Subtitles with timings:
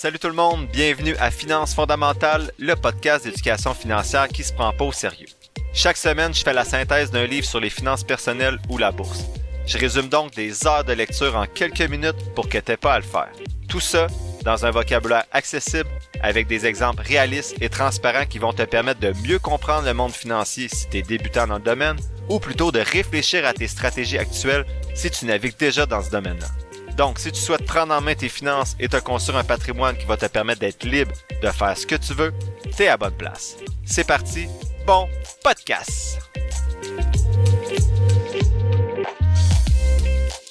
[0.00, 4.72] Salut tout le monde, bienvenue à Finances fondamentales, le podcast d'éducation financière qui se prend
[4.72, 5.26] pas au sérieux.
[5.74, 9.24] Chaque semaine, je fais la synthèse d'un livre sur les finances personnelles ou la bourse.
[9.66, 13.00] Je résume donc des heures de lecture en quelques minutes pour que t'aies pas à
[13.00, 13.32] le faire.
[13.68, 14.06] Tout ça
[14.44, 15.90] dans un vocabulaire accessible
[16.22, 20.12] avec des exemples réalistes et transparents qui vont te permettre de mieux comprendre le monde
[20.12, 24.18] financier si tu es débutant dans le domaine ou plutôt de réfléchir à tes stratégies
[24.18, 26.67] actuelles si tu navigues déjà dans ce domaine-là.
[26.98, 30.04] Donc, si tu souhaites prendre en main tes finances et te construire un patrimoine qui
[30.04, 32.34] va te permettre d'être libre de faire ce que tu veux,
[32.76, 33.56] t'es à bonne place.
[33.84, 34.48] C'est parti,
[34.84, 35.08] bon
[35.44, 36.18] podcast!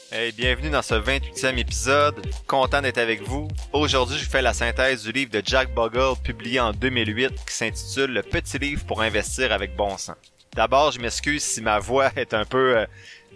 [0.09, 2.25] Hey, bienvenue dans ce 28e épisode.
[2.47, 3.49] Content d'être avec vous.
[3.73, 8.13] Aujourd'hui, je fais la synthèse du livre de Jack Bogle publié en 2008 qui s'intitule
[8.13, 10.15] Le petit livre pour investir avec bon sens.
[10.55, 12.85] D'abord, je m'excuse si ma voix est un peu euh,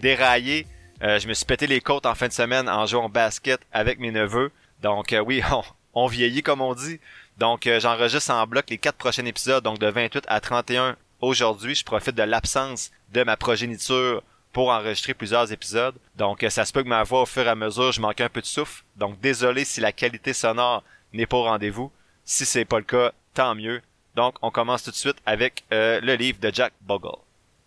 [0.02, 0.66] déraillée.
[1.02, 4.00] Euh, je me suis pété les côtes en fin de semaine en jouant basket avec
[4.00, 4.52] mes neveux.
[4.82, 5.42] Donc euh, oui,
[5.94, 7.00] on, vieillit comme on dit.
[7.38, 11.76] Donc j'enregistre en bloc les quatre prochains épisodes, donc de 28 à 31 aujourd'hui.
[11.76, 14.22] Je profite de l'absence de ma progéniture
[14.52, 15.96] pour enregistrer plusieurs épisodes.
[16.16, 18.30] Donc, ça se peut que ma voix, au fur et à mesure, je manque un
[18.30, 18.84] peu de souffle.
[18.98, 21.92] Donc, désolé si la qualité sonore n'est pas au rendez-vous.
[22.26, 23.82] Si c'est pas le cas, tant mieux.
[24.16, 27.18] Donc, on commence tout de suite avec euh, le livre de Jack Bogle.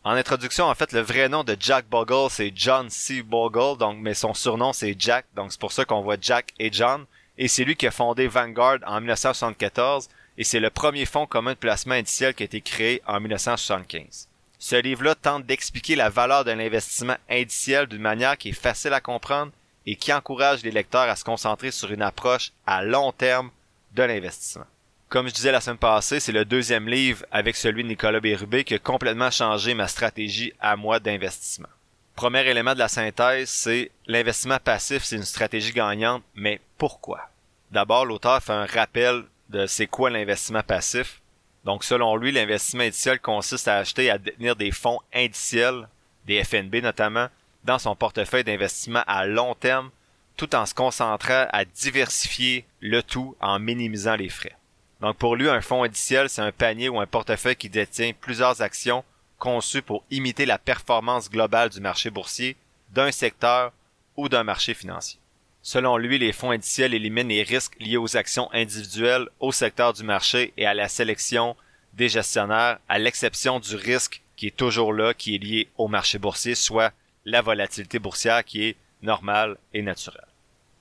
[0.07, 3.23] En introduction, en fait, le vrai nom de Jack Bogle, c'est John C.
[3.23, 5.25] Bogle, donc, mais son surnom, c'est Jack.
[5.35, 7.07] Donc, c'est pour ça qu'on voit Jack et John.
[7.39, 10.11] Et c'est lui qui a fondé Vanguard en 1974.
[10.37, 14.29] Et c'est le premier fonds commun de placement indiciel qui a été créé en 1975.
[14.59, 19.01] Ce livre-là tente d'expliquer la valeur de l'investissement indiciel d'une manière qui est facile à
[19.01, 19.53] comprendre
[19.87, 23.51] et qui encourage les lecteurs à se concentrer sur une approche à long terme
[23.95, 24.67] de l'investissement.
[25.15, 28.65] Comme je disais la semaine passée, c'est le deuxième livre avec celui de Nicolas Bérubé
[28.65, 31.69] qui a complètement changé ma stratégie à moi d'investissement.
[32.17, 37.31] Premier élément de la synthèse, c'est l'investissement passif, c'est une stratégie gagnante, mais pourquoi?
[37.71, 41.21] D'abord, l'auteur fait un rappel de c'est quoi l'investissement passif,
[41.65, 45.87] donc, selon lui, l'investissement indiciel consiste à acheter et à détenir des fonds indiciels,
[46.27, 47.29] des FNB notamment,
[47.63, 49.91] dans son portefeuille d'investissement à long terme,
[50.37, 54.57] tout en se concentrant à diversifier le tout en minimisant les frais.
[55.01, 58.63] Donc, pour lui, un fonds indiciel, c'est un panier ou un portefeuille qui détient plusieurs
[58.63, 59.05] actions
[59.39, 62.57] conçues pour imiter la performance globale du marché boursier,
[62.91, 63.73] d'un secteur
[64.17, 65.19] ou d'un marché financier.
[65.63, 70.05] Selon lui, les fonds indiciels éliminent les risques liés aux actions individuelles, au secteur du
[70.05, 71.57] marché et à la sélection
[71.95, 76.19] des gestionnaires, à l'exception du risque qui est toujours là, qui est lié au marché
[76.19, 76.93] boursier, soit
[77.25, 80.27] la volatilité boursière qui est normale et naturelle.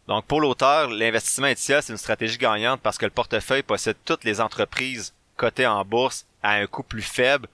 [0.07, 4.25] Donc pour l'auteur, l'investissement indiciel, c'est une stratégie gagnante parce que le portefeuille possède toutes
[4.25, 7.47] les entreprises cotées en bourse à un coût plus faible,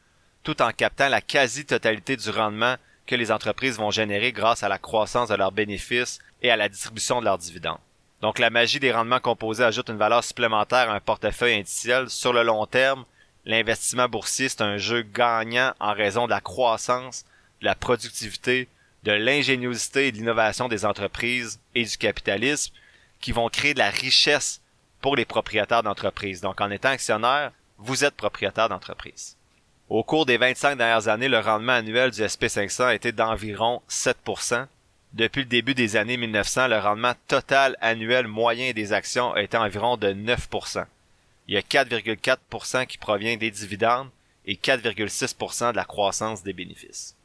[0.43, 4.77] tout en captant la quasi-totalité du rendement que les entreprises vont générer grâce à la
[4.79, 7.79] croissance de leurs bénéfices et à la distribution de leurs dividendes.
[8.21, 12.09] Donc la magie des rendements composés ajoute une valeur supplémentaire à un portefeuille indiciel.
[12.09, 13.05] Sur le long terme,
[13.45, 17.25] l'investissement boursier, c'est un jeu gagnant en raison de la croissance,
[17.61, 18.67] de la productivité,
[19.03, 22.73] de l'ingéniosité et de l'innovation des entreprises et du capitalisme
[23.21, 24.61] qui vont créer de la richesse
[25.01, 26.41] pour les propriétaires d'entreprises.
[26.41, 29.37] Donc en étant actionnaire, vous êtes propriétaire d'entreprise.
[29.89, 34.67] Au cours des 25 dernières années, le rendement annuel du SP500 a été d'environ 7%.
[35.13, 39.57] Depuis le début des années 1900, le rendement total annuel moyen des actions a été
[39.57, 40.85] environ de 9%.
[41.47, 44.09] Il y a 4,4% qui provient des dividendes
[44.45, 47.16] et 4,6% de la croissance des bénéfices.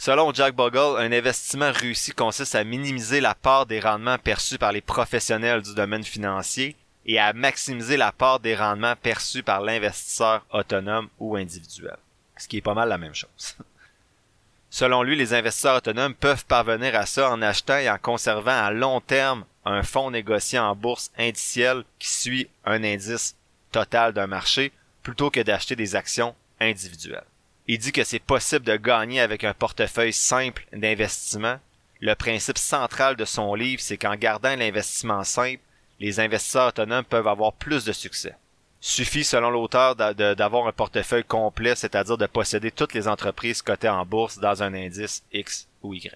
[0.00, 4.72] Selon Jack Bogle, un investissement réussi consiste à minimiser la part des rendements perçus par
[4.72, 6.74] les professionnels du domaine financier
[7.04, 11.98] et à maximiser la part des rendements perçus par l'investisseur autonome ou individuel
[12.40, 13.56] ce qui est pas mal la même chose.
[14.70, 18.70] Selon lui, les investisseurs autonomes peuvent parvenir à ça en achetant et en conservant à
[18.70, 23.36] long terme un fonds négocié en bourse indicielle qui suit un indice
[23.70, 24.72] total d'un marché
[25.02, 27.24] plutôt que d'acheter des actions individuelles.
[27.66, 31.58] Il dit que c'est possible de gagner avec un portefeuille simple d'investissement.
[32.00, 35.60] Le principe central de son livre, c'est qu'en gardant l'investissement simple,
[35.98, 38.34] les investisseurs autonomes peuvent avoir plus de succès
[38.80, 44.06] suffit, selon l'auteur, d'avoir un portefeuille complet, c'est-à-dire de posséder toutes les entreprises cotées en
[44.06, 46.10] bourse dans un indice X ou Y.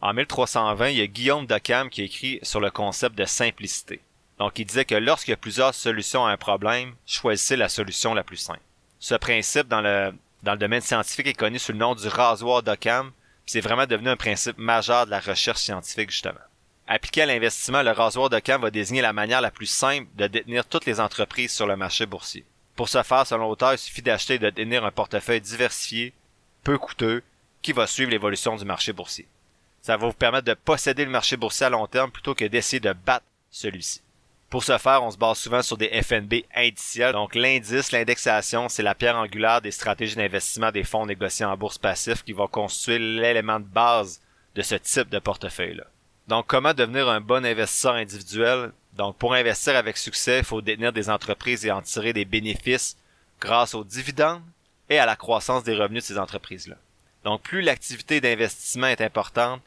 [0.00, 4.00] En 1320, il y a Guillaume Dockham qui écrit sur le concept de simplicité.
[4.38, 8.14] Donc, il disait que lorsqu'il y a plusieurs solutions à un problème, choisissez la solution
[8.14, 8.60] la plus simple.
[8.98, 10.12] Ce principe dans le,
[10.44, 13.10] dans le domaine scientifique est connu sous le nom du rasoir d'Occam,
[13.46, 16.38] c'est vraiment devenu un principe majeur de la recherche scientifique, justement.
[16.86, 20.26] Appliqué à l'investissement, le rasoir de camp va désigner la manière la plus simple de
[20.26, 22.44] détenir toutes les entreprises sur le marché boursier.
[22.76, 26.12] Pour ce faire, selon l'auteur, il suffit d'acheter et de détenir un portefeuille diversifié,
[26.62, 27.22] peu coûteux,
[27.62, 29.26] qui va suivre l'évolution du marché boursier.
[29.80, 32.80] Ça va vous permettre de posséder le marché boursier à long terme plutôt que d'essayer
[32.80, 34.02] de battre celui-ci.
[34.54, 37.10] Pour ce faire, on se base souvent sur des FNB indiciels.
[37.10, 41.76] Donc l'indice, l'indexation, c'est la pierre angulaire des stratégies d'investissement des fonds négociés en bourse
[41.76, 44.20] passif qui va constituer l'élément de base
[44.54, 45.82] de ce type de portefeuille-là.
[46.28, 48.70] Donc comment devenir un bon investisseur individuel?
[48.92, 52.96] Donc pour investir avec succès, il faut détenir des entreprises et en tirer des bénéfices
[53.40, 54.44] grâce aux dividendes
[54.88, 56.76] et à la croissance des revenus de ces entreprises-là.
[57.24, 59.60] Donc plus l'activité d'investissement est importante,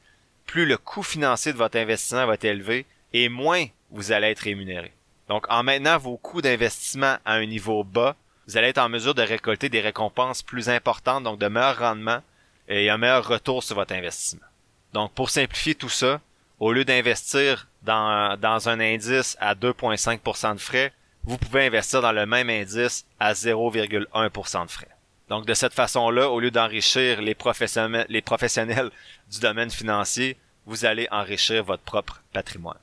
[0.45, 4.39] plus le coût financier de votre investissement va être élevé et moins vous allez être
[4.39, 4.93] rémunéré.
[5.27, 8.15] Donc, en maintenant vos coûts d'investissement à un niveau bas,
[8.47, 12.21] vous allez être en mesure de récolter des récompenses plus importantes, donc de meilleurs rendements
[12.69, 14.45] et un meilleur retour sur votre investissement.
[14.93, 16.21] Donc, pour simplifier tout ça,
[16.59, 18.37] au lieu d'investir dans,
[18.69, 20.93] un indice à 2,5% de frais,
[21.23, 24.87] vous pouvez investir dans le même indice à 0,1% de frais.
[25.29, 28.91] Donc, de cette façon-là, au lieu d'enrichir les professionnels
[29.29, 32.77] du domaine financier, vous allez enrichir votre propre patrimoine.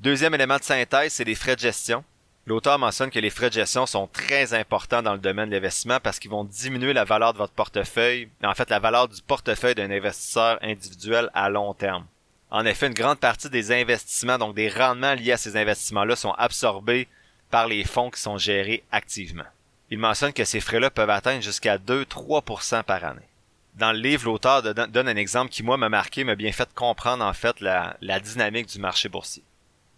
[0.00, 2.02] Deuxième élément de synthèse, c'est les frais de gestion.
[2.46, 6.00] L'auteur mentionne que les frais de gestion sont très importants dans le domaine de l'investissement
[6.00, 9.74] parce qu'ils vont diminuer la valeur de votre portefeuille, en fait la valeur du portefeuille
[9.74, 12.06] d'un investisseur individuel à long terme.
[12.50, 16.32] En effet, une grande partie des investissements, donc des rendements liés à ces investissements-là, sont
[16.32, 17.06] absorbés
[17.50, 19.44] par les fonds qui sont gérés activement.
[19.90, 23.28] Il mentionne que ces frais-là peuvent atteindre jusqu'à 2-3% par année.
[23.74, 27.22] Dans le livre, l'auteur donne un exemple qui, moi, m'a marqué, m'a bien fait comprendre,
[27.22, 29.44] en fait, la dynamique du marché boursier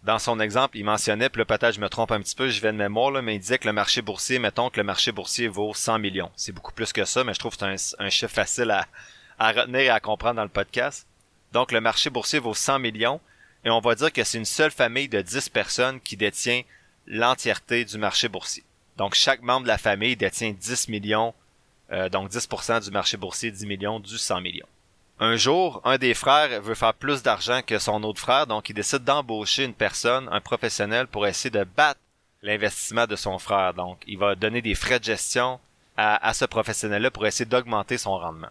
[0.03, 2.59] dans son exemple, il mentionnait, puis là peut-être je me trompe un petit peu, je
[2.59, 5.13] vais de mémoire, là, mais il disait que le marché boursier, mettons que le marché
[5.13, 6.29] boursier vaut 100 millions.
[6.35, 9.79] C'est beaucoup plus que ça, mais je trouve que c'est un, chiffre facile à, retenir
[9.79, 11.07] et à comprendre dans le podcast.
[11.53, 13.21] Donc le marché boursier vaut 100 millions,
[13.63, 16.63] et on va dire que c'est une seule famille de 10 personnes qui détient
[17.07, 18.63] l'entièreté du marché boursier.
[18.97, 21.33] Donc chaque membre de la famille détient 10 millions,
[21.91, 24.67] euh, donc 10% du marché boursier, 10 millions du 100 millions.
[25.19, 28.73] Un jour, un des frères veut faire plus d'argent que son autre frère, donc il
[28.73, 31.99] décide d'embaucher une personne, un professionnel, pour essayer de battre
[32.43, 33.73] l'investissement de son frère.
[33.73, 35.59] Donc, il va donner des frais de gestion
[35.95, 38.49] à, ce professionnel-là pour essayer d'augmenter son rendement.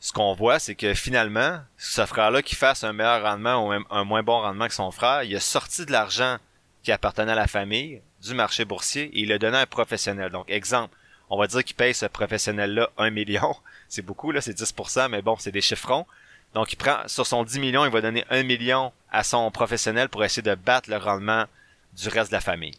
[0.00, 3.84] Ce qu'on voit, c'est que finalement, ce frère-là qui fasse un meilleur rendement ou même
[3.90, 6.36] un moins bon rendement que son frère, il a sorti de l'argent
[6.82, 10.30] qui appartenait à la famille, du marché boursier, et il l'a donné à un professionnel.
[10.30, 10.94] Donc, exemple,
[11.30, 13.56] on va dire qu'il paye ce professionnel-là un million.
[13.88, 16.06] C'est beaucoup, là, c'est 10%, mais bon, c'est des chiffrons.
[16.54, 20.08] Donc, il prend, sur son 10 millions, il va donner un million à son professionnel
[20.08, 21.46] pour essayer de battre le rendement
[21.96, 22.74] du reste de la famille.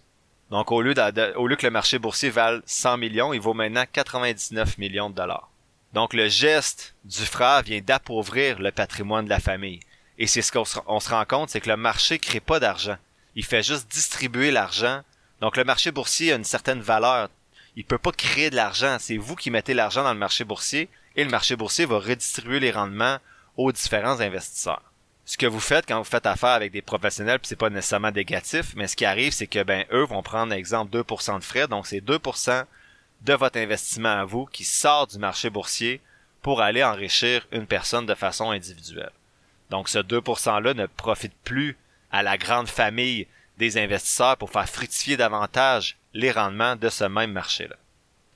[0.51, 4.77] Donc, au lieu, lieu que le marché boursier vale 100 millions, il vaut maintenant 99
[4.77, 5.49] millions de dollars.
[5.93, 9.79] Donc, le geste du frère vient d'appauvrir le patrimoine de la famille.
[10.17, 12.97] Et c'est ce qu'on se, rend compte, c'est que le marché crée pas d'argent.
[13.35, 15.01] Il fait juste distribuer l'argent.
[15.41, 17.29] Donc, le marché boursier a une certaine valeur
[17.75, 18.97] il peut pas créer de l'argent.
[18.99, 22.59] C'est vous qui mettez l'argent dans le marché boursier et le marché boursier va redistribuer
[22.59, 23.17] les rendements
[23.57, 24.81] aux différents investisseurs.
[25.25, 28.11] Ce que vous faites quand vous faites affaire avec des professionnels, puis c'est pas nécessairement
[28.11, 31.67] négatif, mais ce qui arrive, c'est que ben eux vont prendre exemple 2% de frais,
[31.67, 32.65] donc c'est 2%
[33.21, 35.99] de votre investissement à vous qui sort du marché boursier
[36.43, 39.11] pour aller enrichir une personne de façon individuelle.
[39.71, 41.75] Donc ce 2%-là ne profite plus
[42.11, 43.25] à la grande famille
[43.57, 47.75] des investisseurs pour faire fructifier davantage les rendements de ce même marché-là.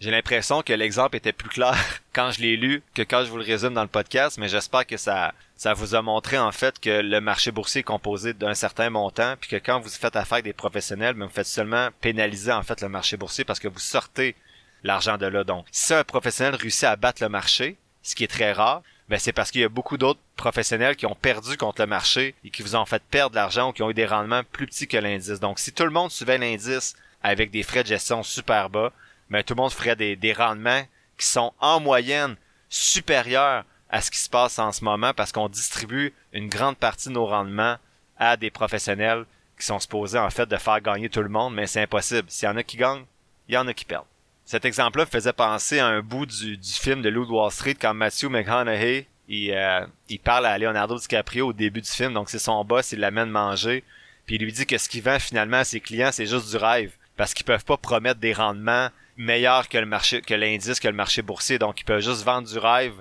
[0.02, 1.76] J'ai l'impression que l'exemple était plus clair
[2.14, 4.86] quand je l'ai lu que quand je vous le résume dans le podcast, mais j'espère
[4.86, 8.54] que ça, ça vous a montré en fait que le marché boursier est composé d'un
[8.54, 11.90] certain montant, puis que quand vous faites affaire avec des professionnels, ben, vous faites seulement
[12.02, 14.36] pénaliser en fait le marché boursier parce que vous sortez
[14.84, 15.44] l'argent de là.
[15.44, 19.20] Donc, si un professionnel réussit à battre le marché, ce qui est très rare, ben
[19.20, 22.52] c'est parce qu'il y a beaucoup d'autres professionnels qui ont perdu contre le marché et
[22.52, 24.98] qui vous ont fait perdre l'argent ou qui ont eu des rendements plus petits que
[24.98, 25.40] l'indice.
[25.40, 28.92] Donc, si tout le monde suivait l'indice avec des frais de gestion super bas,
[29.30, 30.84] mais tout le monde ferait des, des rendements
[31.18, 32.36] qui sont en moyenne
[32.70, 37.10] supérieurs à ce qui se passe en ce moment parce qu'on distribue une grande partie
[37.10, 37.78] de nos rendements
[38.18, 39.26] à des professionnels
[39.60, 42.30] qui sont supposés en fait de faire gagner tout le monde, mais c'est impossible.
[42.30, 43.06] S'il y en a qui gagnent,
[43.48, 44.06] il y en a qui perdent.
[44.46, 47.94] Cet exemple-là faisait penser à un bout du, du film de Loup Wall Street quand
[47.94, 52.40] Matthew McConaughey il, euh, il parle à Leonardo DiCaprio au début du film, donc c'est
[52.40, 53.84] son boss, il l'amène manger,
[54.26, 56.58] puis il lui dit que ce qu'il vend finalement à ses clients, c'est juste du
[56.58, 60.88] rêve parce qu'ils peuvent pas promettre des rendements meilleurs que le marché, que l'indice, que
[60.88, 61.60] le marché boursier.
[61.60, 62.94] Donc, ils peuvent juste vendre du rêve.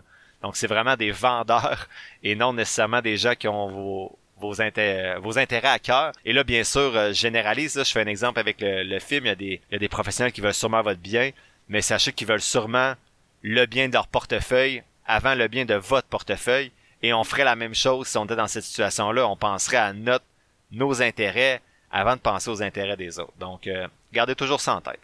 [0.43, 1.87] Donc, c'est vraiment des vendeurs
[2.25, 6.15] et non nécessairement des gens qui ont vos, vos, intérêts, vos intérêts à cœur.
[6.25, 7.79] Et là, bien sûr, euh, je généralise.
[7.79, 9.27] je fais un exemple avec le, film.
[9.27, 11.31] Il y, a des, il y a des professionnels qui veulent sûrement votre bien,
[11.69, 12.95] mais sachez qu'ils veulent sûrement
[13.43, 16.73] le bien de leur portefeuille avant le bien de votre portefeuille.
[17.05, 19.29] Et on ferait la même chose si on était dans cette situation-là.
[19.29, 20.25] On penserait à notre,
[20.73, 23.39] nos intérêts avant de penser aux intérêts des autres.
[23.39, 25.00] Donc, euh, Gardez toujours ça en tête.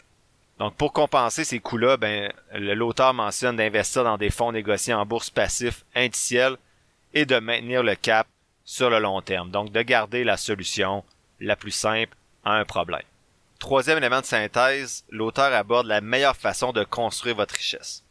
[0.58, 5.30] Donc, pour compenser ces coûts-là, ben, l'auteur mentionne d'investir dans des fonds négociés en bourse
[5.30, 6.56] passif indiciels
[7.12, 8.26] et de maintenir le cap
[8.64, 9.50] sur le long terme.
[9.50, 11.04] Donc, de garder la solution
[11.40, 13.02] la plus simple à un problème.
[13.58, 18.04] Troisième élément de synthèse, l'auteur aborde la meilleure façon de construire votre richesse.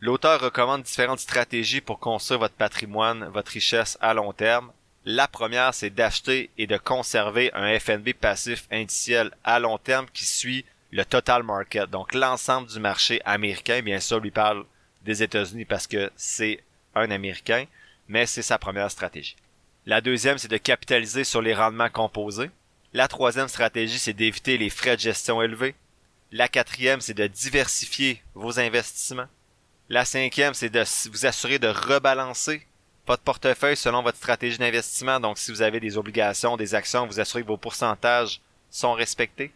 [0.00, 4.72] L'auteur recommande différentes stratégies pour construire votre patrimoine, votre richesse à long terme.
[5.06, 10.26] La première, c'est d'acheter et de conserver un FNB passif indiciel à long terme qui
[10.26, 13.80] suit le total market, donc l'ensemble du marché américain.
[13.80, 14.64] Bien sûr, lui parle
[15.02, 16.62] des États-Unis parce que c'est
[16.94, 17.64] un Américain,
[18.08, 19.36] mais c'est sa première stratégie.
[19.86, 22.50] La deuxième, c'est de capitaliser sur les rendements composés.
[22.92, 25.74] La troisième stratégie, c'est d'éviter les frais de gestion élevés.
[26.32, 29.28] La quatrième, c'est de diversifier vos investissements.
[29.88, 32.66] La cinquième, c'est de vous assurer de rebalancer
[33.06, 35.20] votre portefeuille selon votre stratégie d'investissement.
[35.20, 38.40] Donc, si vous avez des obligations, des actions, vous assurez que vos pourcentages
[38.70, 39.52] sont respectés.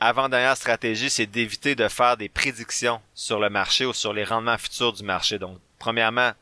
[0.00, 4.58] Avant-dernière stratégie, c'est d'éviter de faire des prédictions sur le marché ou sur les rendements
[4.58, 5.38] futurs du marché.
[5.38, 6.32] Donc, premièrement,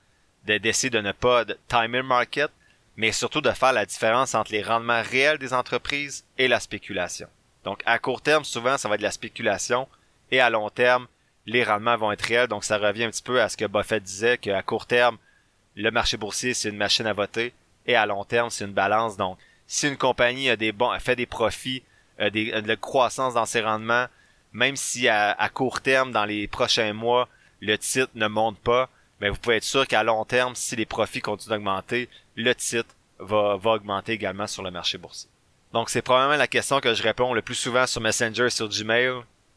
[0.44, 2.50] d'essayer de ne pas timer market,
[2.96, 7.28] mais surtout de faire la différence entre les rendements réels des entreprises et la spéculation.
[7.64, 9.88] Donc, à court terme, souvent, ça va être de la spéculation,
[10.30, 11.06] et à long terme,
[11.46, 12.48] les rendements vont être réels.
[12.48, 15.16] Donc, ça revient un petit peu à ce que Buffett disait, qu'à court terme,
[15.76, 17.52] le marché boursier, c'est une machine à voter,
[17.86, 19.16] et à long terme, c'est une balance.
[19.16, 21.82] Donc, si une compagnie a des bons, a fait des profits,
[22.18, 24.06] a de la croissance dans ses rendements,
[24.52, 27.28] même si à, court terme, dans les prochains mois,
[27.60, 28.88] le titre ne monte pas,
[29.20, 32.54] mais ben, vous pouvez être sûr qu'à long terme, si les profits continuent d'augmenter, le
[32.54, 35.28] titre va, va augmenter également sur le marché boursier.
[35.72, 38.68] Donc c'est probablement la question que je réponds le plus souvent sur Messenger et sur
[38.68, 39.12] Gmail,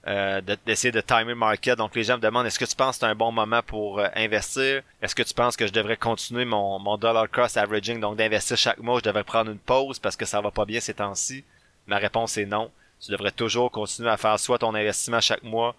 [0.07, 1.77] euh, d'essayer de, timer market.
[1.77, 3.99] Donc les gens me demandent est-ce que tu penses que c'est un bon moment pour
[3.99, 4.81] euh, investir?
[5.01, 8.57] Est-ce que tu penses que je devrais continuer mon, mon dollar cost averaging, donc d'investir
[8.57, 11.43] chaque mois, je devrais prendre une pause parce que ça va pas bien ces temps-ci?
[11.87, 12.71] Ma réponse est non.
[12.99, 15.75] Tu devrais toujours continuer à faire soit ton investissement chaque mois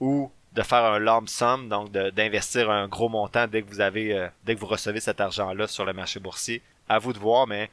[0.00, 4.12] ou de faire un lump sum, donc d'investir un gros montant dès que vous avez,
[4.12, 6.62] euh, dès que vous recevez cet argent-là sur le marché boursier.
[6.88, 7.70] À vous de voir, mais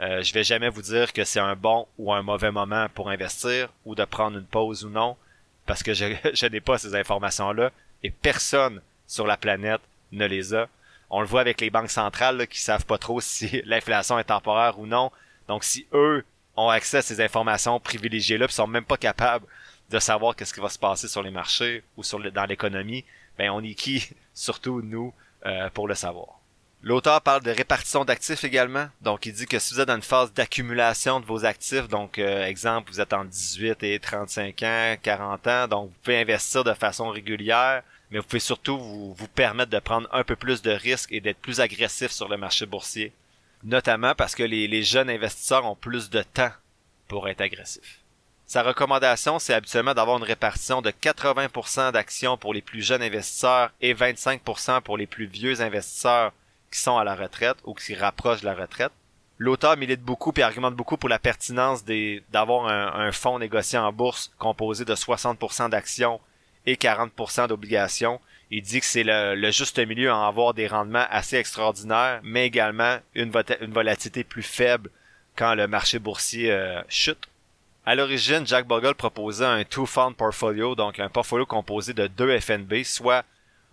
[0.00, 3.10] euh, je vais jamais vous dire que c'est un bon ou un mauvais moment pour
[3.10, 5.16] investir ou de prendre une pause ou non,
[5.68, 7.70] parce que je, n'ai pas ces informations-là
[8.02, 10.68] et personne sur la planète ne les a.
[11.10, 14.24] On le voit avec les banques centrales là, qui savent pas trop si l'inflation est
[14.24, 15.12] temporaire ou non.
[15.46, 16.24] Donc si eux
[16.56, 19.46] ont accès à ces informations privilégiées-là, puis sont même pas capables
[19.90, 22.02] de savoir qu'est-ce qui va se passer sur les marchés ou
[22.34, 23.04] dans l'économie,
[23.38, 25.14] ben on est qui, surtout nous,
[25.46, 26.37] euh, pour le savoir.
[26.82, 28.88] L'auteur parle de répartition d'actifs également.
[29.00, 32.18] Donc, il dit que si vous êtes dans une phase d'accumulation de vos actifs, donc
[32.18, 36.62] euh, exemple, vous êtes en 18 et 35 ans, 40 ans, donc vous pouvez investir
[36.62, 40.62] de façon régulière, mais vous pouvez surtout vous, vous permettre de prendre un peu plus
[40.62, 43.12] de risques et d'être plus agressif sur le marché boursier.
[43.64, 46.52] Notamment parce que les, les jeunes investisseurs ont plus de temps
[47.08, 47.98] pour être agressifs.
[48.46, 53.72] Sa recommandation, c'est habituellement d'avoir une répartition de 80% d'actions pour les plus jeunes investisseurs
[53.80, 56.32] et 25% pour les plus vieux investisseurs
[56.70, 58.92] qui sont à la retraite ou qui rapprochent de la retraite.
[59.38, 61.84] L'auteur milite beaucoup et argumente beaucoup pour la pertinence
[62.32, 66.20] d'avoir un, fonds négocié en bourse composé de 60% d'actions
[66.66, 68.20] et 40% d'obligations.
[68.50, 72.98] Il dit que c'est le, juste milieu à avoir des rendements assez extraordinaires, mais également
[73.14, 74.90] une, volatilité plus faible
[75.36, 77.28] quand le marché boursier euh, chute.
[77.86, 82.82] À l'origine, Jack Bogle proposait un two-fund portfolio, donc un portfolio composé de deux FNB,
[82.82, 83.24] soit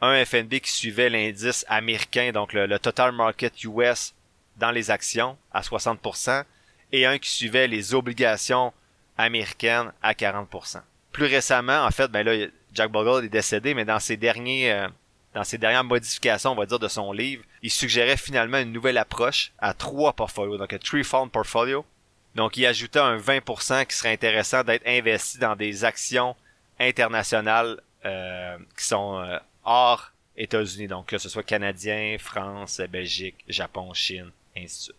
[0.05, 4.13] un FNB qui suivait l'indice américain, donc le, total market US
[4.57, 6.43] dans les actions à 60%,
[6.91, 8.74] et un qui suivait les obligations
[9.17, 10.81] américaines à 40%.
[11.12, 14.88] Plus récemment, en fait, ben là, Jack Bogle est décédé, mais dans ses derniers, euh,
[15.33, 18.97] dans ses dernières modifications, on va dire, de son livre, il suggérait finalement une nouvelle
[18.97, 21.85] approche à trois portfolios, donc un three-fund portfolio,
[22.35, 26.35] donc, il ajoutait un 20% qui serait intéressant d'être investi dans des actions
[26.79, 30.88] internationales euh, qui sont euh, hors États-Unis.
[30.88, 34.95] Donc, que ce soit canadien, France, Belgique, Japon, Chine, ainsi de suite.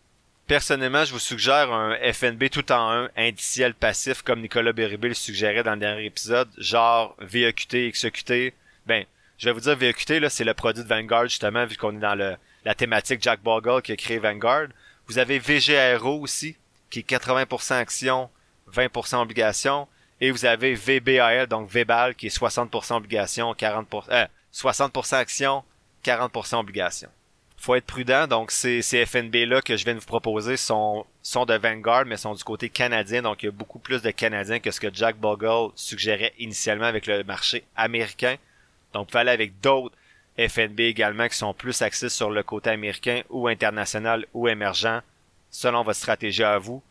[0.47, 5.15] Personnellement, je vous suggère un FNB tout en un indiciel passif comme Nicolas Beribé le
[5.15, 8.55] suggérait dans le dernier épisode, genre VEQT, XEQT.
[8.87, 9.05] Ben,
[9.39, 12.01] je vais vous dire VEQT, là, c'est le produit de Vanguard, justement, vu qu'on est
[12.01, 14.69] dans le, la thématique Jack Bogle qui a créé Vanguard.
[15.09, 16.57] Vous avez VGRO aussi,
[16.91, 18.31] qui est 80% actions,
[18.73, 19.89] 20% obligations.
[20.21, 25.63] Et vous avez VBAL, donc VBAL, qui est 60% obligations, 40%, euh, 60% actions,
[26.05, 27.11] 40% obligations.
[27.59, 31.45] Faut être prudent, donc ces, ces FNB-là que je viens de vous proposer sont, sont
[31.45, 34.61] de Vanguard, mais sont du côté canadien, donc il y a beaucoup plus de Canadiens
[34.61, 38.37] que ce que Jack Bogle suggérait initialement avec le marché américain.
[38.93, 39.95] Donc, vous pouvez aller avec d'autres
[40.39, 45.03] FNB également qui sont plus axés sur le côté américain ou international ou émergent
[45.51, 46.77] selon votre stratégie à vous.
[46.77, 46.83] Vous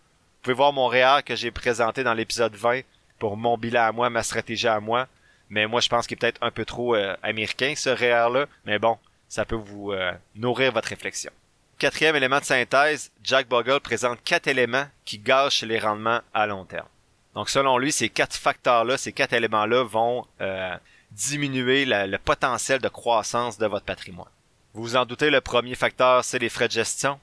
[0.41, 2.81] pouvez voir mon REER que j'ai présenté dans l'épisode 20
[3.19, 5.07] pour mon bilan à moi, ma stratégie à moi.
[5.49, 8.45] Mais moi, je pense qu'il est peut-être un peu trop euh, américain, ce REER-là.
[8.65, 8.97] Mais bon,
[9.27, 11.31] ça peut vous euh, nourrir votre réflexion.
[11.77, 16.63] Quatrième élément de synthèse, Jack Bogle présente quatre éléments qui gâchent les rendements à long
[16.63, 16.87] terme.
[17.33, 20.75] Donc selon lui, ces quatre facteurs-là, ces quatre éléments-là vont euh,
[21.11, 24.29] diminuer le potentiel de croissance de votre patrimoine.
[24.73, 27.19] Vous vous en doutez, le premier facteur, c'est les frais de gestion.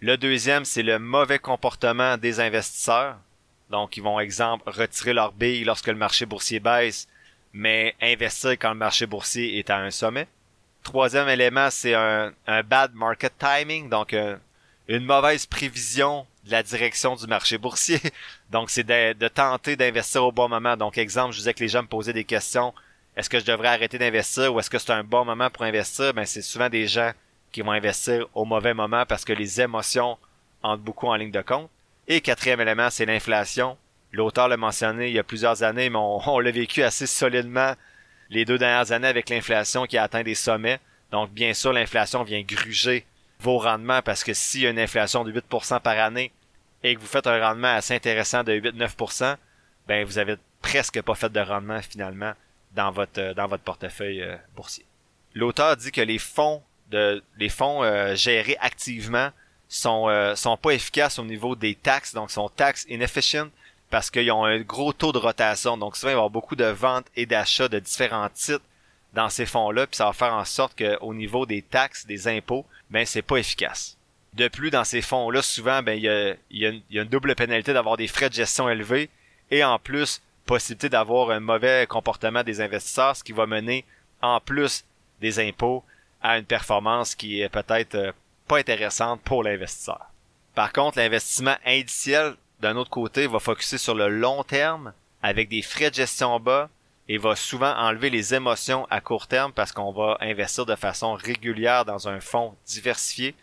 [0.00, 3.16] Le deuxième, c'est le mauvais comportement des investisseurs.
[3.70, 7.08] Donc, ils vont, exemple, retirer leur billes lorsque le marché boursier baisse,
[7.52, 10.26] mais investir quand le marché boursier est à un sommet.
[10.82, 12.32] Troisième élément, c'est un,
[12.64, 14.36] bad market timing, donc euh,
[14.88, 18.00] une mauvaise prévision de la direction du marché boursier.
[18.50, 20.76] Donc, c'est de, tenter d'investir au bon moment.
[20.76, 22.74] Donc, exemple, je disais que les gens me posaient des questions.
[23.16, 26.12] Est-ce que je devrais arrêter d'investir ou est-ce que c'est un bon moment pour investir?
[26.14, 27.12] Ben, c'est souvent des gens
[27.52, 30.18] qui vont investir au mauvais moment parce que les émotions
[30.62, 31.70] entrent beaucoup en ligne de compte.
[32.08, 33.76] Et quatrième élément, c'est l'inflation.
[34.12, 37.74] L'auteur l'a mentionné il y a plusieurs années, mais on, l'a vécu assez solidement
[38.30, 40.80] les deux dernières années avec l'inflation qui a atteint des sommets.
[41.10, 43.06] Donc, bien sûr, l'inflation vient gruger
[43.40, 46.30] vos rendements parce que s'il y a une inflation de 8% par année
[46.82, 49.36] et que vous faites un rendement assez intéressant de 8-9%,
[49.88, 52.32] ben, vous avez presque pas fait de rendement finalement
[52.74, 54.84] dans votre, dans votre portefeuille euh, boursier.
[55.34, 59.30] L'auteur dit que les fonds de, les fonds euh, gérés activement
[59.68, 63.48] sont, euh, sont pas efficaces au niveau des taxes, donc sont tax inefficient
[63.92, 65.76] parce qu'ils ont un gros taux de rotation.
[65.76, 68.64] Donc souvent, il va y avoir beaucoup de ventes et d'achats de différents titres
[69.12, 72.64] dans ces fonds-là, puis ça va faire en sorte qu'au niveau des taxes, des impôts,
[72.88, 73.98] ben c'est pas efficace.
[74.32, 77.74] De plus, dans ces fonds-là, souvent, ben il y a, y, a une, double pénalité
[77.74, 79.10] d'avoir des frais de gestion élevés
[79.50, 83.84] et en plus, possibilité d'avoir un mauvais comportement des investisseurs, ce qui va mener,
[84.22, 84.86] en plus
[85.20, 85.84] des impôts,
[86.22, 88.12] à une performance qui est peut-être euh,
[88.48, 90.06] pas intéressante pour l'investisseur.
[90.54, 95.62] Par contre, l'investissement indiciel, d'un autre côté, va focuser sur le long terme avec des
[95.62, 96.70] frais de gestion bas
[97.08, 101.14] et va souvent enlever les émotions à court terme parce qu'on va investir de façon
[101.14, 103.34] régulière dans un fonds diversifié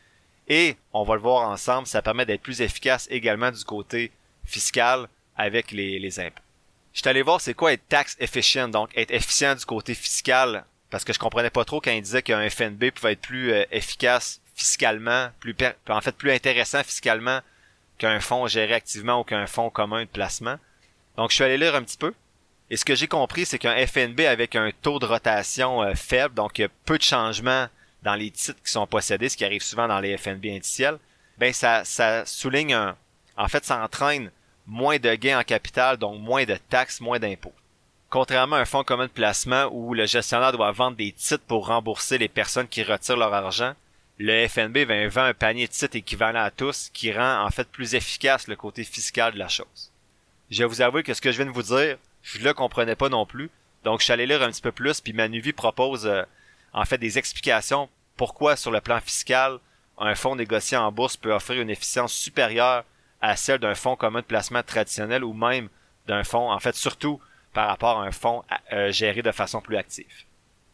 [0.48, 4.12] et on va le voir ensemble, ça permet d'être plus efficace également du côté
[4.46, 6.42] fiscal avec les, impôts.
[6.94, 10.66] Je suis allé voir c'est quoi être tax efficient, donc être efficient du côté fiscal
[10.90, 13.66] parce que je comprenais pas trop quand il disait qu'un FNB pouvait être plus euh,
[13.70, 15.56] efficace fiscalement, plus
[15.90, 17.42] en fait plus intéressant fiscalement
[18.00, 20.56] qu'un fonds géré activement ou qu'un fonds commun de placement.
[21.18, 22.14] Donc je suis allé lire un petit peu.
[22.72, 26.34] Et ce que j'ai compris, c'est qu'un FNB avec un taux de rotation euh, faible,
[26.34, 27.68] donc peu de changements
[28.04, 30.98] dans les titres qui sont possédés, ce qui arrive souvent dans les FNB indiciels,
[31.38, 32.96] ben ça, ça souligne un,
[33.38, 34.32] en fait, ça entraîne
[34.68, 37.54] moins de gains en capital, donc moins de taxes, moins d'impôts.
[38.10, 41.68] Contrairement à un fonds commun de placement où le gestionnaire doit vendre des titres pour
[41.68, 43.74] rembourser les personnes qui retirent leur argent,
[44.22, 47.70] le FNB va vendre un panier de titres équivalent à tous qui rend en fait
[47.70, 49.94] plus efficace le côté fiscal de la chose.
[50.52, 52.98] Je vais vous avouer que ce que je viens de vous dire, je le comprenais
[52.98, 53.50] pas non plus,
[53.86, 56.24] donc je suis allé lire un petit peu plus, puis Manuvie propose euh,
[56.74, 59.58] en fait des explications pourquoi sur le plan fiscal,
[59.98, 62.84] un fonds négocié en bourse peut offrir une efficience supérieure
[63.22, 65.70] à celle d'un fonds commun de placement traditionnel ou même
[66.08, 67.22] d'un fonds, en fait surtout
[67.54, 70.26] par rapport à un fonds euh, géré de façon plus active.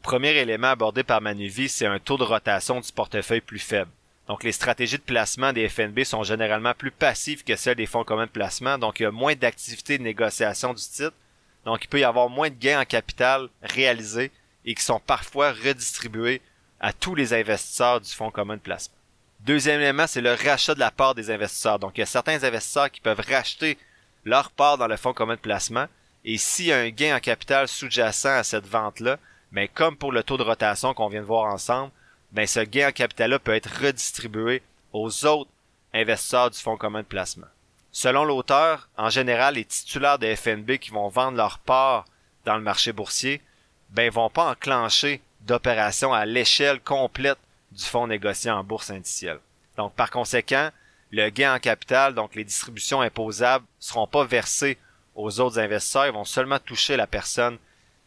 [0.06, 3.90] Premier élément abordé par Manuvie, c'est un taux de rotation du portefeuille plus faible.
[4.28, 8.04] Donc les stratégies de placement des FNB sont généralement plus passives que celles des fonds
[8.04, 11.16] communs de placement, donc il y a moins d'activité de négociation du titre,
[11.66, 14.32] donc il peut y avoir moins de gains en capital réalisés
[14.64, 16.40] et qui sont parfois redistribués
[16.80, 18.96] à tous les investisseurs du fonds commun de placement.
[19.40, 21.80] Deuxième élément, c'est le rachat de la part des investisseurs.
[21.80, 23.76] Donc il y a certains investisseurs qui peuvent racheter
[24.24, 25.88] leur part dans le fonds commun de placement
[26.24, 29.18] et s'il y a un gain en capital sous-jacent à cette vente-là,
[29.56, 31.92] mais comme pour le taux de rotation qu'on vient de voir ensemble,
[32.34, 35.50] ben ce gain en capital-là peut être redistribué aux autres
[35.94, 37.48] investisseurs du fonds commun de placement.
[37.94, 42.04] Selon l'auteur, en général, les titulaires de FNB qui vont vendre leur part
[42.44, 43.42] dans le marché boursier,
[43.92, 47.40] ben vont pas enclencher d'opérations à l'échelle complète
[47.72, 49.40] du fonds négocié en bourse indicielle.
[49.78, 50.70] Donc par conséquent,
[51.12, 54.78] le gain en capital, donc les distributions imposables, seront pas versées
[55.16, 57.58] aux autres investisseurs, ils vont seulement toucher la personne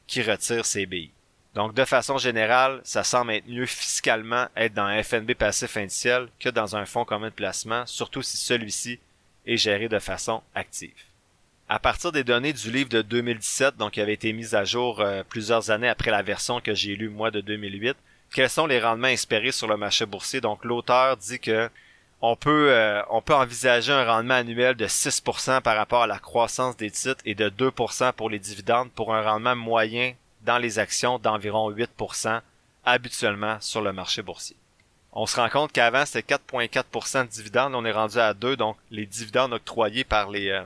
[0.07, 1.11] qui retire ses billes.
[1.59, 6.29] Donc, de façon générale, ça semble être mieux fiscalement être dans un FNB passif indiciel
[6.39, 9.01] que dans un fonds commun de placement, surtout si celui-ci
[9.45, 10.95] est géré de façon active.
[11.69, 15.01] À partir des données du livre de 2017, donc qui avait été mis à jour
[15.01, 17.97] euh, plusieurs années après la version que j'ai lue moi de 2008,
[18.33, 20.41] quels sont les rendements espérés sur le marché boursier?
[20.41, 21.69] Donc l'auteur dit que
[22.23, 26.77] on peut, euh, peut envisager un rendement annuel de 6% par rapport à la croissance
[26.77, 30.15] des titres et de 2% pour les dividendes pour un rendement moyen
[30.49, 32.41] dans les actions d'environ 8%
[32.87, 34.57] habituellement sur le marché boursier.
[35.13, 38.79] On se rend compte qu'avant c'était 4,4% de dividendes, on est rendu à 2, donc
[38.91, 40.63] les dividendes octroyés par les, euh,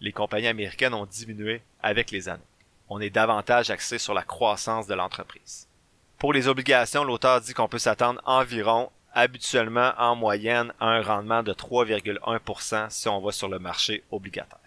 [0.00, 2.40] les compagnies américaines ont diminué avec les années.
[2.88, 5.68] On est davantage axé sur la croissance de l'entreprise.
[6.16, 11.52] Pour les obligations, l'auteur dit qu'on peut s'attendre environ habituellement en moyenne un rendement de
[11.52, 14.60] 3,1% si on va sur le marché obligataire.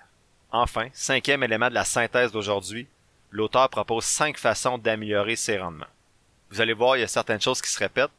[0.52, 2.88] Enfin, cinquième élément de la synthèse d'aujourd'hui,
[3.32, 5.86] l'auteur propose cinq façons d'améliorer ses rendements.
[6.50, 8.10] Vous allez voir, il y a certaines choses qui se répètent.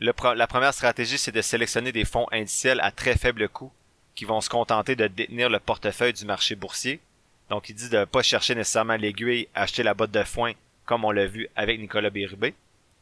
[0.00, 3.72] la première stratégie, c'est de sélectionner des fonds indiciels à très faible coût
[4.14, 7.00] qui vont se contenter de détenir le portefeuille du marché boursier.
[7.48, 10.52] Donc, il dit de ne pas chercher nécessairement l'aiguille, acheter la botte de foin,
[10.84, 12.54] comme on l'a vu avec Nicolas Bérubé.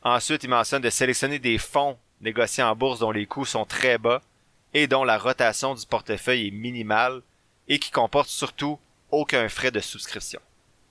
[0.02, 3.98] Ensuite, il mentionne de sélectionner des fonds négociés en bourse dont les coûts sont très
[3.98, 4.22] bas
[4.74, 7.22] et dont la rotation du portefeuille est minimale
[7.68, 8.78] et qui comportent surtout
[9.10, 10.40] aucun frais de souscription.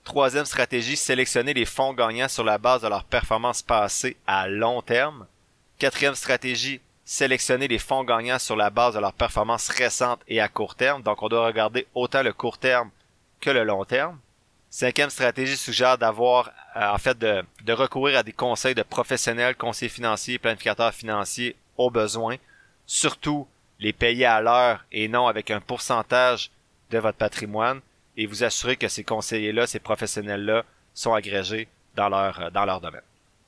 [0.08, 4.80] Troisième stratégie, sélectionner les fonds gagnants sur la base de leur performance passée à long
[4.80, 5.26] terme.
[5.78, 10.48] Quatrième stratégie, sélectionner les fonds gagnants sur la base de leur performance récente et à
[10.48, 11.02] court terme.
[11.02, 12.88] Donc, on doit regarder autant le court terme
[13.38, 14.18] que le long terme.
[14.70, 19.56] Cinquième stratégie suggère d'avoir, euh, en fait, de, de, recourir à des conseils de professionnels,
[19.56, 22.36] conseillers financiers, planificateurs financiers au besoin.
[22.86, 23.46] Surtout,
[23.78, 26.50] les payer à l'heure et non avec un pourcentage
[26.90, 27.82] de votre patrimoine
[28.18, 32.80] et vous assurer que ces conseillers-là, ces professionnels-là sont agrégés dans leur, euh, dans leur
[32.80, 33.00] domaine.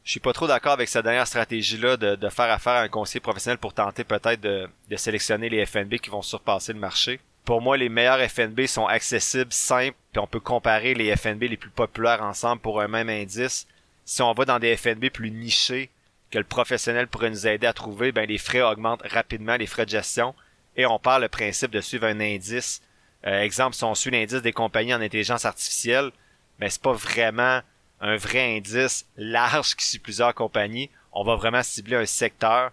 [0.04, 2.88] Je suis pas trop d'accord avec cette dernière stratégie-là de, de, faire affaire à un
[2.88, 7.20] conseiller professionnel pour tenter peut-être de, de sélectionner les FNB qui vont surpasser le marché.
[7.44, 11.56] Pour moi, les meilleurs FNB sont accessibles, simples, puis on peut comparer les FNB les
[11.56, 13.66] plus populaires ensemble pour un même indice.
[14.04, 15.90] Si on va dans des FNB plus nichés
[16.30, 19.84] que le professionnel pourrait nous aider à trouver, ben les frais augmentent rapidement, les frais
[19.84, 20.34] de gestion,
[20.76, 22.80] et on parle le principe de suivre un indice
[23.26, 26.10] euh, exemple, si on suit l'indice des compagnies en intelligence artificielle,
[26.58, 27.60] mais ben, c'est pas vraiment
[28.00, 30.90] un vrai indice large qui suit plusieurs compagnies.
[31.12, 32.72] On va vraiment cibler un secteur.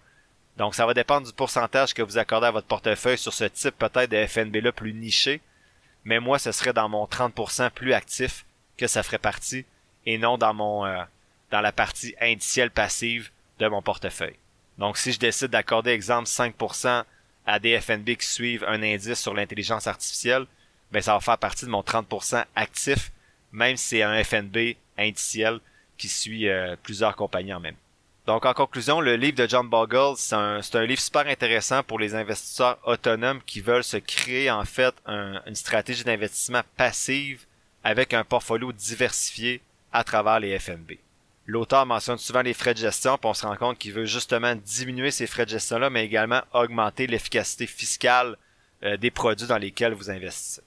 [0.56, 3.76] Donc, ça va dépendre du pourcentage que vous accordez à votre portefeuille sur ce type
[3.78, 5.40] peut-être de FNB-là plus niché.
[6.04, 8.44] Mais moi, ce serait dans mon 30% plus actif
[8.76, 9.66] que ça ferait partie
[10.06, 11.02] et non dans mon euh,
[11.50, 14.36] dans la partie indicielle passive de mon portefeuille.
[14.78, 17.04] Donc, si je décide d'accorder, exemple, 5%
[17.48, 20.44] à des FNB qui suivent un indice sur l'intelligence artificielle,
[20.92, 23.10] ben ça va faire partie de mon 30% actif,
[23.52, 25.58] même si c'est un FNB indiciel
[25.96, 27.74] qui suit euh, plusieurs compagnies en même.
[28.26, 31.98] Donc en conclusion, le livre de John Bogle, c'est un, un, livre super intéressant pour
[31.98, 37.46] les investisseurs autonomes qui veulent se créer en fait une stratégie d'investissement passive
[37.82, 40.98] avec un portfolio diversifié à travers les FNB.
[41.48, 44.54] L'auteur mentionne souvent les frais de gestion, puis on se rend compte qu'il veut justement
[44.54, 48.36] diminuer ces frais de gestion-là, mais également augmenter l'efficacité fiscale
[48.82, 50.60] euh, des produits dans lesquels vous investissez.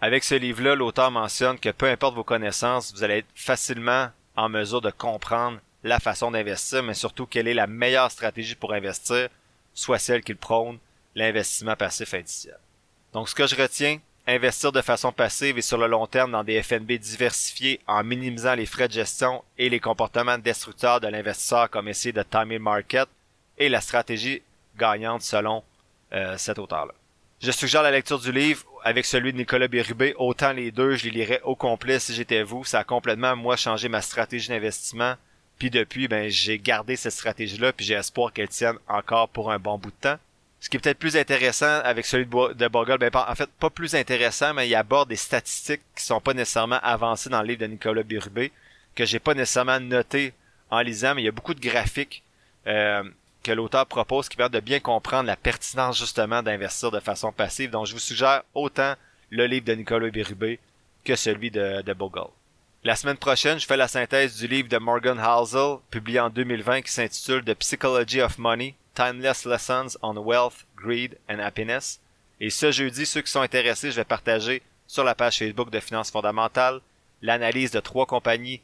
[0.00, 4.48] Avec ce livre-là, l'auteur mentionne que peu importe vos connaissances, vous allez être facilement en
[4.48, 9.28] mesure de comprendre la façon d'investir, mais surtout quelle est la meilleure stratégie pour investir,
[9.74, 10.78] soit celle qu'il prône,
[11.16, 12.58] l'investissement passif indiciel.
[13.12, 16.44] Donc ce que je retiens, investir de façon passive et sur le long terme dans
[16.44, 21.70] des FNB diversifiés en minimisant les frais de gestion et les comportements destructeurs de l'investisseur
[21.70, 23.08] comme essayer de timer market
[23.56, 24.42] est la stratégie
[24.76, 25.64] gagnante selon
[26.12, 26.92] euh, cet auteur-là.
[27.40, 30.14] Je suggère la lecture du livre avec celui de Nicolas Bérubé.
[30.18, 32.64] Autant les deux, je les lirais au complet si j'étais vous.
[32.64, 35.14] Ça a complètement, moi, changé ma stratégie d'investissement.
[35.58, 39.58] Puis depuis, ben, j'ai gardé cette stratégie-là, puis j'ai espoir qu'elle tienne encore pour un
[39.58, 40.18] bon bout de temps.
[40.60, 43.94] Ce qui est peut-être plus intéressant avec celui de, Bogle, ben, en fait, pas plus
[43.94, 47.66] intéressant, mais il aborde des statistiques qui sont pas nécessairement avancées dans le livre de
[47.66, 48.50] Nicolas Birubé,
[48.94, 50.34] que j'ai pas nécessairement noté
[50.70, 52.24] en lisant, mais il y a beaucoup de graphiques
[52.66, 53.04] euh,
[53.44, 57.70] que l'auteur propose qui permettent de bien comprendre la pertinence justement d'investir de façon passive.
[57.70, 58.94] Donc je vous suggère autant
[59.30, 60.58] le livre de Nicolas Birubé
[61.04, 62.30] que celui de, de Bogle.
[62.84, 66.82] La semaine prochaine, je fais la synthèse du livre de Morgan Housel, publié en 2020,
[66.82, 72.00] qui s'intitule The Psychology of Money, Timeless Lessons on Wealth, Greed and Happiness.
[72.40, 75.78] Et ce jeudi, ceux qui sont intéressés, je vais partager sur la page Facebook de
[75.78, 76.80] Finances fondamentales
[77.22, 78.60] l'analyse de trois compagnies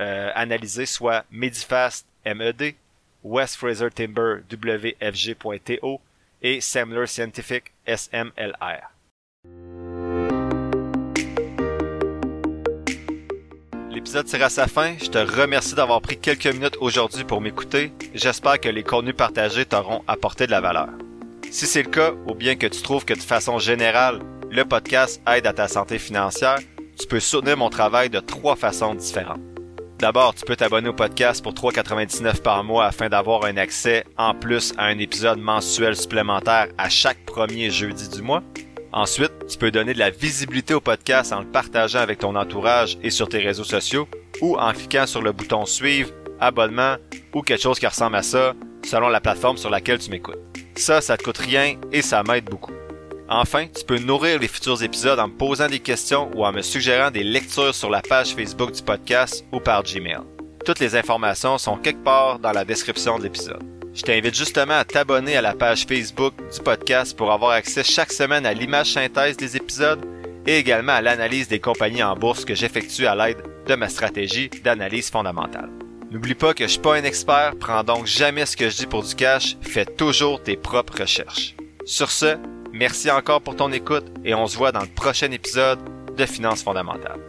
[0.00, 2.74] euh, analysées, soit Medifast MED,
[3.22, 6.00] West Fraser Timber WFG.TO
[6.42, 8.95] et Semler Scientific SMLR.
[14.06, 14.94] L'épisode tire à sa fin.
[15.02, 17.90] Je te remercie d'avoir pris quelques minutes aujourd'hui pour m'écouter.
[18.14, 20.90] J'espère que les contenus partagés t'auront apporté de la valeur.
[21.50, 25.20] Si c'est le cas, ou bien que tu trouves que de façon générale, le podcast
[25.26, 26.60] aide à ta santé financière,
[26.96, 29.40] tu peux soutenir mon travail de trois façons différentes.
[29.98, 34.34] D'abord, tu peux t'abonner au podcast pour 3,99 par mois afin d'avoir un accès en
[34.34, 38.44] plus à un épisode mensuel supplémentaire à chaque premier jeudi du mois.
[38.96, 42.96] Ensuite, tu peux donner de la visibilité au podcast en le partageant avec ton entourage
[43.02, 44.08] et sur tes réseaux sociaux
[44.40, 46.96] ou en cliquant sur le bouton suivre, abonnement
[47.34, 50.38] ou quelque chose qui ressemble à ça selon la plateforme sur laquelle tu m'écoutes.
[50.76, 52.72] Ça, ça te coûte rien et ça m'aide beaucoup.
[53.28, 56.62] Enfin, tu peux nourrir les futurs épisodes en me posant des questions ou en me
[56.62, 60.20] suggérant des lectures sur la page Facebook du podcast ou par Gmail.
[60.64, 63.75] Toutes les informations sont quelque part dans la description de l'épisode.
[63.96, 68.12] Je t'invite justement à t'abonner à la page Facebook du podcast pour avoir accès chaque
[68.12, 70.04] semaine à l'image synthèse des épisodes
[70.46, 74.50] et également à l'analyse des compagnies en bourse que j'effectue à l'aide de ma stratégie
[74.62, 75.70] d'analyse fondamentale.
[76.10, 78.86] N'oublie pas que je suis pas un expert, prends donc jamais ce que je dis
[78.86, 81.56] pour du cash, fais toujours tes propres recherches.
[81.86, 82.36] Sur ce,
[82.74, 85.78] merci encore pour ton écoute et on se voit dans le prochain épisode
[86.14, 87.25] de Finances fondamentales.